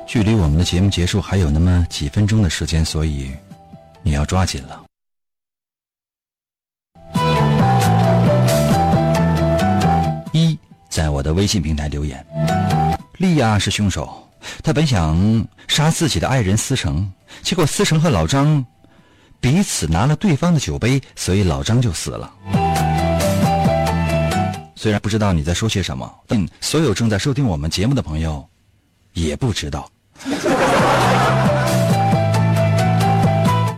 [0.07, 3.29] 距离我们的节目结束还有那么几分钟的时间，所以
[4.03, 4.83] 你要抓紧了。
[10.31, 10.57] 一，
[10.87, 12.25] 在我的微信平台留言。
[13.21, 14.27] 利亚是凶手，
[14.63, 17.07] 他本想杀自己的爱人思成，
[17.43, 18.65] 结果思成和老张
[19.39, 22.33] 彼此拿了对方的酒杯，所以老张就死了。
[24.75, 28.43] 虽然不知道你在说些什么，但所有正在收听我们节目的朋友
[29.13, 29.87] 也不知道。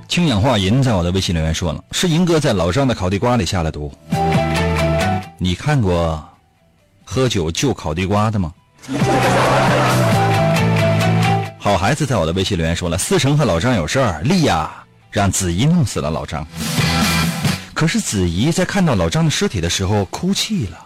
[0.07, 3.91] 氢氧化银在我的微信留言说了，是银哥在老张的烤地瓜里下了毒。
[5.37, 6.25] 你看过
[7.03, 8.53] 喝酒就烤地瓜的吗？
[11.57, 14.69] 好孩子在我的微信留言说了，思成和老张有事儿，丽亚
[15.09, 16.45] 让子怡弄死了老张。
[17.73, 20.77] 可是子怡在看到老张的尸体的时候哭泣了。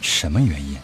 [0.00, 0.76] 什么原因？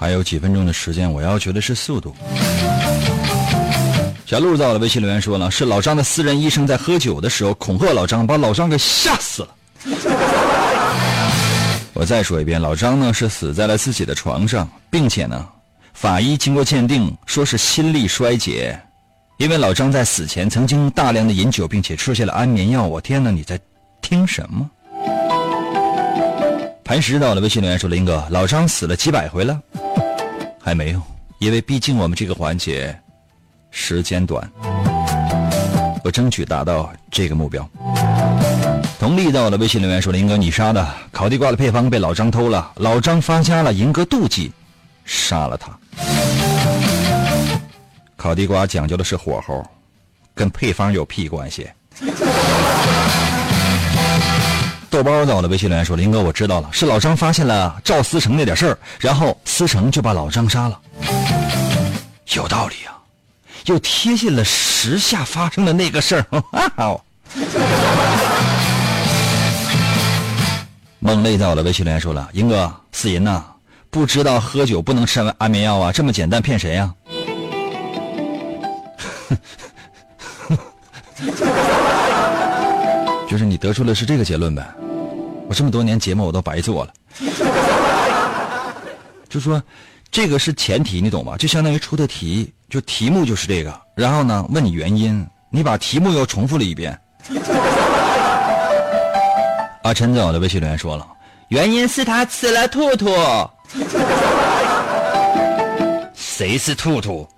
[0.00, 2.14] 还有几分钟的时间，我要求的是速度。
[4.28, 9.48] 小鹿在我的微信留言说了，是老张的私人医生在喝酒的时候恐吓老张，把老张给吓死了。
[11.94, 15.48] 我再说一遍，老张呢是死在了自己的床上，并且呢。
[15.94, 18.78] 法医经过鉴定，说是心力衰竭，
[19.38, 22.86] 因为老张在死前曾经大量的饮酒，并且吃下了安眠药。
[22.86, 23.58] 我天哪，你在
[24.02, 24.70] 听什么？
[26.84, 29.58] 磐石到了微信留言说：“林哥，老张死了几百回了，
[30.62, 31.00] 还没有，
[31.38, 32.94] 因为毕竟我们这个环节
[33.70, 34.50] 时间短，
[36.04, 37.68] 我争取达到这个目标。”
[38.98, 44.50] 佟丽在我的微信留言说：“林哥，你杀的烤地瓜的配方被老张偷了，老张发家了，银哥妒忌，
[45.04, 45.70] 杀了他。”
[48.16, 49.64] 烤地瓜讲究的是火候，
[50.34, 51.70] 跟配方有屁关系。
[54.90, 60.80] 豆包在我的微信留言说：“林哥，我知道了，是老张发现了赵思成那点事儿，然后思成就把老张杀了。”
[62.34, 62.97] 有道理啊，
[63.68, 66.24] 就贴近了时下发生的那个事儿。
[71.00, 73.44] 梦泪在我的微信留言说了：“英哥，四银呐，
[73.90, 75.92] 不知道喝酒不能吃安眠药啊？
[75.92, 76.94] 这么简单骗谁呀？”
[83.28, 84.66] 就是你得出的是这个结论呗？
[85.46, 86.94] 我这么多年节目我都白做了。
[89.28, 89.62] 就说
[90.10, 91.36] 这个是前提，你懂吗？
[91.36, 96.98] 就相当于出的题，就题目就是这个，然后呢问你原因，你把题目又重复了一遍。
[99.82, 101.06] 阿 陈在我的微信留言说了，
[101.48, 103.10] 原因是他吃了兔兔。
[106.14, 107.28] 谁是兔兔？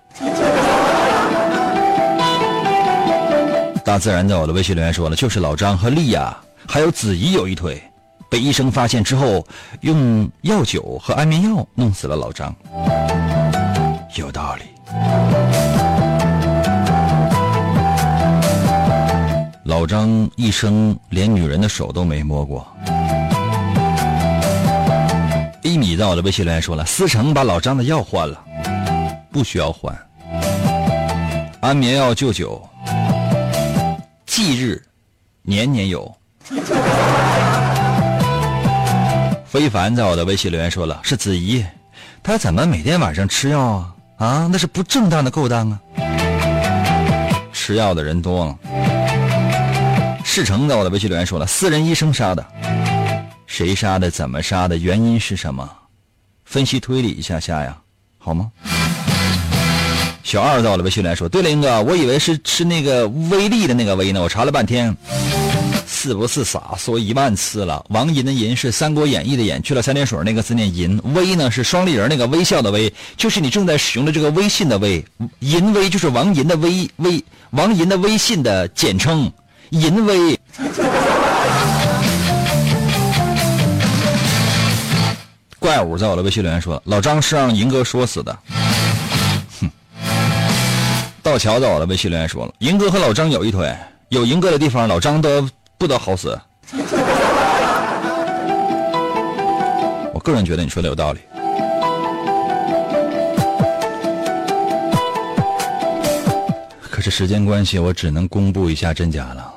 [3.84, 6.36] 大自然在我的微信留言说了，就是老张和丽亚
[6.68, 7.82] 还有子怡有一腿，
[8.30, 9.44] 被医生发现之后，
[9.80, 12.54] 用药酒和安眠药弄死了老张。
[14.14, 14.62] 有道理。
[19.64, 22.66] 老张一生连女人的手都没摸过。
[25.62, 28.44] 一米在我的微信留言说了，思成把老张的药换了，
[29.32, 29.92] 不需要换。
[31.60, 32.62] 安眠药就酒。
[34.24, 34.80] 忌日，
[35.42, 36.12] 年年有。
[39.50, 41.64] 非凡在我的微信留言说了，是子怡，
[42.22, 43.94] 他怎么每天晚上吃药啊？
[44.18, 45.80] 啊，那是不正当的勾当啊！
[47.52, 48.56] 吃药的人多了。
[50.24, 52.46] 世成在我的微信留言说了，私人医生杀的，
[53.48, 54.08] 谁杀的？
[54.08, 54.76] 怎么杀的？
[54.76, 55.68] 原因是什么？
[56.44, 57.76] 分析推理一下下呀，
[58.18, 58.52] 好吗？
[60.22, 64.96] 小二在我的，微信留言说：“对了，英哥，我以为是吃那个威力的那个威呢，我查了半天，
[66.02, 66.74] 是不是傻？
[66.78, 67.84] 说一万次了。
[67.90, 70.98] 王银的银是《三国演义》的演，去了三点水那个字念银。
[71.12, 75.04] 微呢是双立人那个微笑的微，就是你正在使用的这个微信的微。
[75.40, 79.30] 银微就是王银的微微，王银的微信的简称，
[79.68, 80.40] 银微。
[85.58, 88.38] 怪物在我的微信留言说：老张是让银哥说死的。”
[89.60, 89.70] 哼
[91.22, 93.76] 道桥在我的微信留言说了：“银哥和老张有一腿，
[94.08, 95.46] 有银哥的地方，老张都
[95.80, 96.38] 不得好死。
[100.12, 101.20] ”我个人觉得你说的有道理。
[106.90, 109.54] 可是时间关系，我只能公布一下真假了。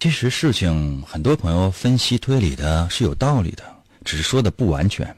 [0.00, 3.62] 其实事情很多朋友分析推理的是有道理的，
[4.04, 5.16] 只是说的不完全。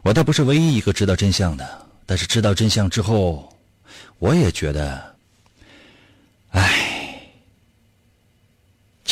[0.00, 1.68] 我倒不是唯一一个知道真相的，
[2.06, 3.52] 但是知道真相之后。
[4.18, 5.14] 我也觉得，
[6.50, 6.87] 唉，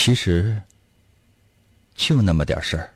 [0.06, 0.56] 其实
[1.96, 2.88] 就那么点事儿。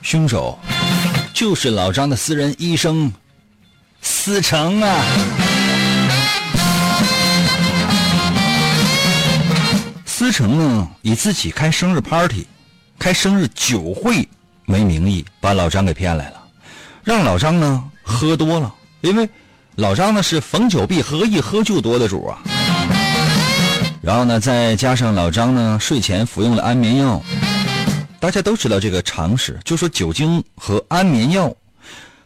[0.00, 0.58] 凶手
[1.34, 3.12] 就是老张的私人医生
[4.00, 5.04] 思成啊！
[10.06, 12.46] 思成呢，以自己开生日 party。
[12.98, 14.26] 开生日酒会
[14.68, 16.42] 为名义把老张给骗来了，
[17.04, 19.28] 让老张呢喝多了，因为
[19.76, 22.38] 老张呢是逢酒必喝，一喝就多的主啊。
[24.02, 27.22] 然后呢，再加上老张呢睡前服用了安眠药，
[28.18, 31.54] 大家都知道这个常识，就说酒精和安眠药，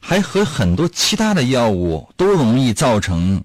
[0.01, 3.43] 还和很多其他的药物都容易造成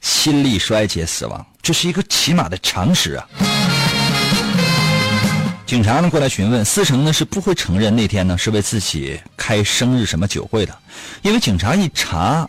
[0.00, 3.28] 心力衰竭死亡，这是一个起码的常识啊。
[5.72, 10.78] 警察呢过来询问，思成呢是不会承认那天呢是为自己开生日什么酒会的，
[11.22, 12.46] 因为警察一查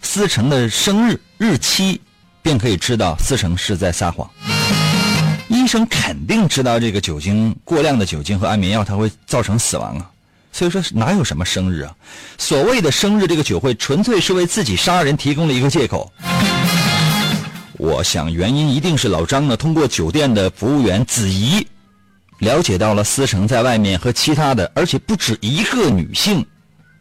[0.00, 2.00] 思成的生日日期，
[2.40, 4.26] 便可以知道思成是在撒谎。
[5.48, 10.10] 医生肯定知道这个酒精过量的酒精和安眠药它会造成死亡啊，
[10.50, 11.94] 所以说哪有什么生日啊？
[12.38, 16.10] 所谓的生日这个酒会，纯粹是为自己杀人提供了一个借口。
[17.74, 21.66] 我想原因一定是老张呢通过酒店的服务员子怡。
[22.38, 26.44] 了解到了思成在外面和其他的，而且不止一个女性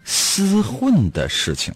[0.05, 1.73] 厮混的事情，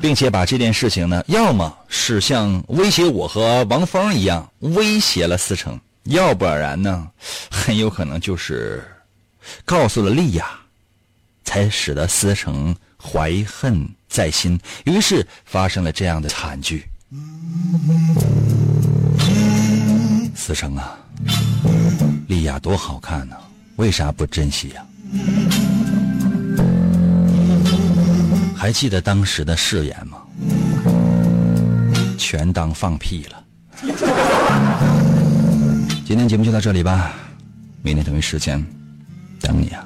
[0.00, 7.08] 并且把这件事情呢，要么是像威胁我和王峰一样威胁了思成，要不然呢，
[7.50, 8.84] 很有可能就是
[9.64, 10.46] 告诉了丽亚，
[11.44, 16.84] 才使得思成怀恨在心，于是发生了这样的惨剧。
[20.34, 20.98] 思成啊！
[22.30, 23.34] 丽亚多好看呢，
[23.74, 24.86] 为啥不珍惜呀？
[28.54, 30.18] 还记得当时的誓言吗？
[32.16, 33.44] 全当放屁了。
[36.06, 37.16] 今天节目就到这里吧，
[37.82, 38.64] 明天同一时间
[39.40, 39.84] 等你啊。